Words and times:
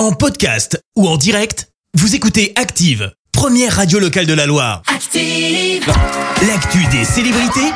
En 0.00 0.12
podcast 0.12 0.82
ou 0.96 1.06
en 1.06 1.18
direct, 1.18 1.68
vous 1.92 2.14
écoutez 2.14 2.54
Active, 2.56 3.12
première 3.32 3.76
radio 3.76 3.98
locale 3.98 4.24
de 4.24 4.32
la 4.32 4.46
Loire. 4.46 4.80
Active. 4.86 5.84
L'actu 6.48 6.78
des 6.86 7.04
célébrités, 7.04 7.70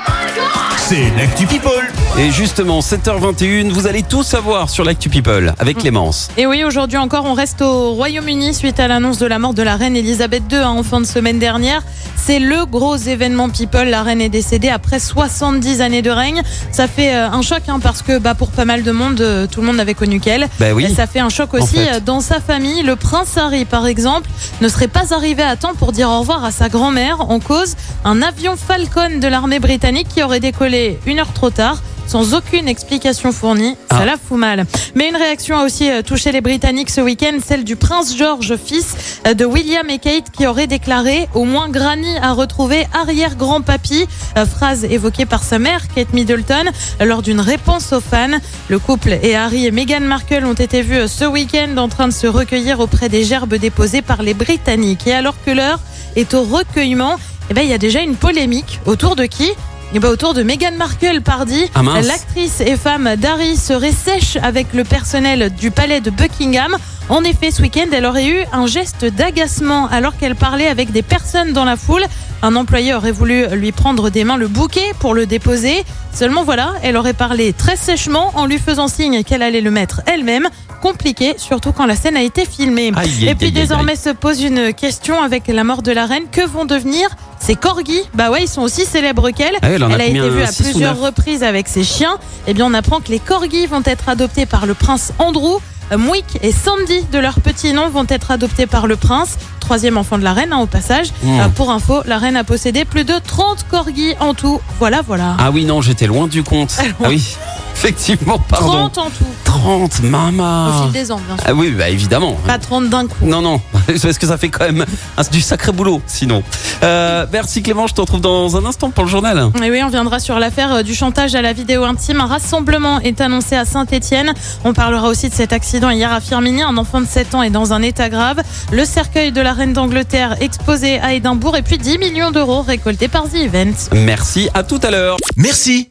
c'est 0.87 1.11
l'actu 1.17 1.47
People. 1.47 1.73
Et 2.19 2.31
justement, 2.31 2.81
7h21, 2.81 3.71
vous 3.71 3.87
allez 3.87 4.03
tout 4.03 4.23
savoir 4.23 4.69
sur 4.69 4.85
l'actu 4.85 5.09
People 5.09 5.55
avec 5.59 5.79
Clémence. 5.79 6.29
Et 6.37 6.47
oui, 6.47 6.63
aujourd'hui 6.63 6.99
encore, 6.99 7.25
on 7.25 7.33
reste 7.33 7.63
au 7.63 7.93
Royaume-Uni 7.95 8.53
suite 8.55 8.79
à 8.79 8.87
l'annonce 8.87 9.19
de 9.19 9.27
la 9.27 9.39
mort 9.39 9.55
de 9.55 9.63
la 9.63 9.77
reine 9.77 9.97
Elisabeth 9.97 10.43
II 10.53 10.59
hein, 10.59 10.69
en 10.69 10.83
fin 10.83 11.01
de 11.01 11.07
semaine 11.07 11.39
dernière. 11.39 11.83
C'est 12.17 12.39
le 12.39 12.65
gros 12.67 12.97
événement 12.97 13.49
People. 13.49 13.89
La 13.89 14.03
reine 14.03 14.21
est 14.21 14.29
décédée 14.29 14.69
après 14.69 14.99
70 14.99 15.81
années 15.81 16.03
de 16.03 16.11
règne. 16.11 16.43
Ça 16.71 16.87
fait 16.87 17.15
euh, 17.15 17.29
un 17.31 17.43
choc 17.43 17.63
hein, 17.69 17.81
parce 17.83 18.03
que 18.03 18.19
bah, 18.19 18.35
pour 18.35 18.51
pas 18.51 18.65
mal 18.65 18.83
de 18.83 18.93
monde, 18.93 19.21
euh, 19.21 19.47
tout 19.47 19.61
le 19.61 19.67
monde 19.67 19.77
n'avait 19.77 19.95
connu 19.95 20.21
qu'elle. 20.21 20.49
Bah 20.61 20.73
oui. 20.75 20.85
Et 20.85 20.95
ça 20.95 21.07
fait 21.07 21.21
un 21.21 21.29
choc 21.31 21.55
aussi 21.55 21.77
fait. 21.77 21.95
euh, 21.97 22.01
dans 22.01 22.21
sa 22.21 22.41
famille. 22.41 22.83
Le 22.83 22.97
prince 22.97 23.37
Harry, 23.37 23.65
par 23.65 23.87
exemple, 23.87 24.29
ne 24.61 24.69
serait 24.69 24.89
pas 24.89 25.15
arrivé 25.15 25.43
à 25.43 25.57
temps 25.57 25.75
pour 25.75 25.93
dire 25.93 26.09
au 26.11 26.21
revoir 26.21 26.45
à 26.45 26.51
sa 26.51 26.69
grand-mère 26.69 27.31
en 27.31 27.41
cause 27.41 27.75
un 28.05 28.23
avion 28.23 28.57
Falcon 28.57 29.19
de 29.21 29.29
l'armée 29.29 29.59
britannique 29.59 30.09
qui 30.09 30.23
aurait 30.23 30.41
décollé 30.41 30.74
une 31.07 31.19
heure 31.19 31.33
trop 31.33 31.51
tard. 31.51 31.83
Sans 32.07 32.35
aucune 32.35 32.69
explication 32.69 33.33
fournie, 33.33 33.77
ça 33.91 34.01
Ah. 34.03 34.05
la 34.05 34.17
fout 34.19 34.37
mal. 34.37 34.67
Mais 34.95 35.09
une 35.09 35.17
réaction 35.17 35.57
a 35.57 35.65
aussi 35.65 35.91
euh, 35.91 36.03
touché 36.03 36.33
les 36.33 36.43
Britanniques 36.43 36.91
ce 36.91 37.01
week-end, 37.01 37.39
celle 37.43 37.65
du 37.65 37.77
prince 37.77 38.15
George, 38.15 38.57
fils 38.63 39.21
euh, 39.27 39.33
de 39.33 39.47
William 39.47 39.89
et 39.89 39.99
Kate, 39.99 40.31
qui 40.31 40.47
aurait 40.47 40.67
déclaré 40.67 41.29
Au 41.33 41.45
moins 41.45 41.71
Granny 41.71 42.19
a 42.19 42.33
retrouvé 42.35 42.87
arrière-grand-papy. 42.93 44.07
Euh, 44.37 44.45
Phrase 44.45 44.85
évoquée 44.85 45.25
par 45.25 45.43
sa 45.43 45.59
mère, 45.59 45.81
Kate 45.95 46.13
Middleton, 46.13 46.65
lors 47.01 47.23
d'une 47.23 47.41
réponse 47.41 47.95
aux 47.95 48.03
fans. 48.03 48.39
Le 48.69 48.79
couple 48.79 49.17
et 49.23 49.35
Harry 49.35 49.65
et 49.67 49.71
Meghan 49.71 50.01
Markle 50.01 50.45
ont 50.45 50.53
été 50.53 50.83
vus 50.83 51.09
ce 51.09 51.25
week-end 51.25 51.75
en 51.79 51.89
train 51.89 52.09
de 52.09 52.13
se 52.13 52.27
recueillir 52.27 52.81
auprès 52.81 53.09
des 53.09 53.25
gerbes 53.25 53.55
déposées 53.55 54.03
par 54.03 54.23
les 54.23 54.35
Britanniques. 54.35 55.07
Et 55.07 55.15
alors 55.15 55.37
que 55.47 55.51
l'heure 55.53 55.81
est 56.17 56.35
au 56.35 56.43
recueillement, 56.43 57.17
eh 57.49 57.55
ben, 57.55 57.63
il 57.63 57.71
y 57.71 57.75
a 57.75 57.79
déjà 57.79 58.01
une 58.01 58.17
polémique 58.17 58.79
autour 58.85 59.17
de 59.17 59.25
qui? 59.25 59.51
Ben, 59.93 60.09
autour 60.09 60.35
de 60.35 60.43
Meghan 60.43 60.73
Markle, 60.77 61.21
pardi. 61.21 61.71
Ah. 61.75 61.83
L'actrice 62.03 62.61
et 62.61 62.77
femme 62.77 63.17
d'Harry 63.17 63.57
serait 63.57 63.93
sèche 63.93 64.37
avec 64.43 64.73
le 64.73 64.85
personnel 64.85 65.51
du 65.55 65.71
palais 65.71 66.01
de 66.01 66.11
Buckingham. 66.11 66.77
En 67.09 67.23
effet, 67.23 67.51
ce 67.51 67.61
week-end, 67.61 67.87
elle 67.93 68.07
aurait 68.07 68.27
eu 68.27 68.45
un 68.53 68.67
geste 68.67 69.05
d'agacement 69.05 69.89
alors 69.89 70.17
qu'elle 70.17 70.35
parlait 70.35 70.69
avec 70.69 70.91
des 70.91 71.03
personnes 71.03 71.53
dans 71.53 71.65
la 71.65 71.77
foule. 71.77 72.05
Un 72.43 72.57
employé 72.57 72.95
aurait 72.95 73.13
voulu 73.13 73.47
lui 73.53 73.73
prendre 73.73 74.11
des 74.11 74.25
mains 74.25 74.37
le 74.37 74.49
bouquet 74.49 74.93
pour 75.01 75.15
le 75.15 75.27
déposer. 75.27 75.85
Seulement 76.13 76.45
voilà, 76.45 76.75
elle 76.83 76.97
aurait 76.97 77.13
parlé 77.13 77.53
très 77.53 77.77
sèchement 77.77 78.33
en 78.35 78.47
lui 78.47 78.59
faisant 78.59 78.89
signe 78.89 79.23
qu'elle 79.23 79.43
allait 79.43 79.61
le 79.61 79.71
mettre 79.71 80.01
elle-même. 80.07 80.49
Compliqué, 80.81 81.35
surtout 81.39 81.73
quand 81.73 81.87
la 81.87 81.97
scène 81.97 82.17
a 82.17 82.23
été 82.23 82.45
filmée. 82.47 82.93
Aïe, 82.97 83.27
et 83.29 83.35
puis 83.35 83.47
aïe, 83.47 83.53
aïe, 83.53 83.53
désormais 83.53 83.97
se 83.97 84.11
pose 84.11 84.43
une 84.43 84.73
question 84.73 85.23
avec 85.23 85.49
la 85.49 85.65
mort 85.65 85.83
de 85.83 85.93
la 85.93 86.07
reine. 86.07 86.25
Que 86.31 86.47
vont 86.47 86.65
devenir 86.65 87.09
ces 87.45 87.57
corgis 87.57 88.01
Bah 88.15 88.31
ouais, 88.31 88.45
ils 88.45 88.49
sont 88.49 88.63
aussi 88.63 88.87
célèbres 88.87 89.31
qu'elle. 89.31 89.57
Ah 89.61 89.69
elle 89.69 89.83
a 89.83 89.89
elle 89.91 90.01
a 90.01 90.07
été 90.07 90.31
vue 90.31 90.43
à 90.43 90.47
six 90.47 90.63
ou 90.63 90.71
plusieurs 90.71 90.99
reprises 90.99 91.43
avec 91.43 91.69
ses 91.69 91.85
chiens. 91.85 92.17
Eh 92.47 92.55
bien, 92.55 92.65
on 92.65 92.73
apprend 92.73 93.01
que 93.01 93.11
les 93.11 93.19
corgis 93.19 93.67
vont 93.67 93.83
être 93.85 94.09
adoptés 94.09 94.47
par 94.47 94.65
le 94.65 94.73
prince 94.73 95.13
Andrew. 95.19 95.59
Euh, 95.93 95.99
Mwick 95.99 96.39
et 96.43 96.53
Sandy, 96.53 97.05
de 97.13 97.19
leur 97.19 97.41
petit 97.41 97.75
nom, 97.75 97.91
vont 97.91 98.07
être 98.09 98.31
adoptés 98.31 98.67
par 98.67 98.87
le 98.87 98.97
prince, 98.97 99.37
troisième 99.61 99.99
enfant 99.99 100.17
de 100.17 100.25
la 100.25 100.33
reine, 100.33 100.55
hein, 100.55 100.61
au 100.61 100.67
passage. 100.67 101.09
Mmh. 101.23 101.41
Euh, 101.41 101.49
pour 101.49 101.71
info, 101.71 102.01
la 102.07 102.17
reine 102.17 102.37
a 102.37 102.45
possédé 102.45 102.87
plus 102.87 103.05
de 103.05 103.15
30 103.23 103.67
corgis 103.71 104.15
en 104.21 104.33
tout. 104.33 104.63
Voilà, 104.79 105.03
voilà. 105.07 105.37
Ah 105.39 105.51
oui, 105.51 105.67
non, 105.67 105.83
j'étais 105.83 106.07
loin 106.07 106.27
du 106.27 106.43
compte. 106.43 106.75
Ah 107.03 107.09
oui, 107.09 107.37
effectivement, 107.85 108.39
pardon. 108.39 108.89
30 108.91 108.99
en 108.99 109.05
tout, 109.11 109.25
30, 109.45 110.01
au 110.03 110.07
maman. 110.07 110.83
fil 110.85 110.93
des 110.93 111.13
ans, 111.13 111.21
bien 111.27 111.37
sûr. 111.37 111.45
Ah 111.47 111.55
oui, 111.55 111.71
bah 111.71 111.89
évidemment. 111.89 112.37
Pas 112.47 112.59
30 112.59 112.89
d'un 112.89 113.07
coup. 113.07 113.25
Non, 113.27 113.43
non, 113.43 113.61
parce 113.87 114.19
que 114.19 114.27
ça 114.27 114.39
fait 114.39 114.49
quand 114.49 114.65
même 114.65 114.85
un- 115.17 115.23
du 115.31 115.41
sacré 115.41 115.73
boulot, 115.73 116.01
sinon. 116.07 116.43
Euh, 116.83 117.27
merci 117.33 117.63
Clément, 117.63 117.87
je 117.87 117.95
te 117.95 118.01
retrouve 118.01 118.21
dans 118.21 118.57
un 118.57 118.65
instant 118.65 118.91
pour 118.91 119.05
le 119.05 119.11
journal. 119.11 119.51
Et 119.63 119.71
oui, 119.71 119.81
on 119.85 119.89
viendra 119.89 120.19
sur 120.19 120.39
l'affaire 120.39 120.75
euh, 120.75 120.83
du 120.83 120.95
chantage 120.95 121.35
à 121.35 121.43
la 121.43 121.53
vidéo 121.53 121.85
intime. 121.85 122.21
Un 122.21 122.27
rassemblement 122.27 123.01
est 123.01 123.21
annoncé 123.21 123.57
à 123.57 123.65
Saint-Etienne. 123.65 124.33
On 124.65 124.73
parlera 124.73 125.09
aussi 125.09 125.29
de 125.29 125.35
cet 125.35 125.53
accident 125.53 125.91
hier 125.91 126.13
à 126.13 126.21
Firminy. 126.21 126.63
Un 126.63 126.77
enfant 126.77 127.01
de 127.01 127.07
7 127.07 127.35
ans 127.35 127.43
est 127.43 127.51
dans 127.51 127.73
un 127.73 127.83
état 127.83 128.09
grave. 128.09 128.43
Le 128.73 128.85
cercueil 128.85 129.33
de 129.33 129.41
la 129.41 129.53
reine 129.53 129.73
d'Angleterre 129.73 130.37
exposé 130.41 130.99
à 131.01 131.15
Édimbourg. 131.15 131.57
Et 131.57 131.63
puis 131.63 131.79
10 131.79 131.99
millions 131.99 132.31
d'euros 132.31 132.63
récoltés 132.63 133.09
par 133.09 133.25
The 133.25 133.35
Event. 133.37 133.73
Merci, 133.93 134.49
à 134.55 134.63
tout 134.63 134.81
à 134.83 134.91
l'heure. 134.91 135.17
Merci, 135.37 135.91